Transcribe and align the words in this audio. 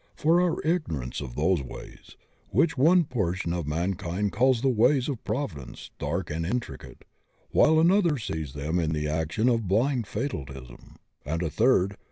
For 0.15 0.41
our 0.41 0.59
ignorance 0.65 1.21
of 1.21 1.35
those 1.35 1.61
ways— 1.61 2.15
^which 2.51 2.71
one 2.71 3.03
portion 3.03 3.53
of 3.53 3.67
man 3.67 3.93
kind 3.93 4.31
calls 4.31 4.63
the 4.63 4.67
ways 4.67 5.07
of 5.07 5.23
Providence 5.23 5.91
dark 5.99 6.31
and 6.31 6.43
intricate, 6.43 7.05
while 7.51 7.79
another 7.79 8.17
sees 8.17 8.55
in 8.55 8.77
them 8.77 8.93
the 8.93 9.07
action 9.07 9.47
of 9.47 9.67
blind 9.67 10.07
fatalism, 10.07 10.95
and 11.23 11.43
a 11.43 11.51
third• 11.51 11.89
5. 11.89 11.89
D.. 11.91 11.95